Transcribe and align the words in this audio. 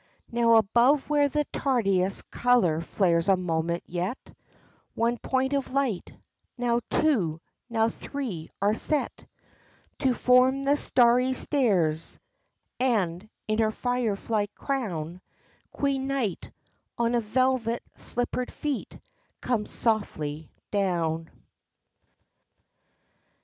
Now 0.31 0.55
above 0.55 1.11
where 1.11 1.29
the 1.29 1.45
tardiest 1.53 2.31
color 2.31 2.81
flares 2.81 3.29
a 3.29 3.37
moment 3.37 3.83
yet, 3.85 4.33
One 4.95 5.19
point 5.19 5.53
of 5.53 5.73
light, 5.73 6.11
now 6.57 6.81
two, 6.89 7.39
now 7.69 7.87
three 7.89 8.49
are 8.63 8.73
set 8.73 9.27
To 9.99 10.15
form 10.15 10.63
the 10.63 10.75
starry 10.75 11.35
stairs, 11.35 12.17
And, 12.79 13.29
in 13.47 13.59
her 13.59 13.69
fire 13.71 14.15
fly 14.15 14.47
crown, 14.55 15.21
Queen 15.71 16.07
Night, 16.07 16.51
on 16.97 17.21
velvet 17.21 17.83
slippered 17.95 18.51
feet, 18.51 18.99
comes 19.39 19.69
softly 19.69 20.51
down. 20.71 21.29